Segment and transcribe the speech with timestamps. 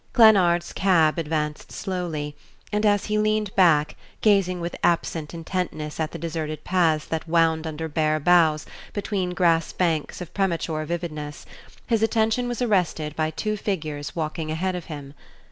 [0.13, 2.35] Glennard's cab advanced slowly,
[2.71, 7.67] and as he leaned back, gazing with absent intentness at the deserted paths that wound
[7.67, 11.45] under bare boughs between grass banks of premature vividness,
[11.85, 15.13] his attention was arrested by two figures walking ahead of him.